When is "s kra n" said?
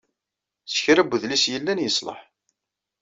0.71-1.11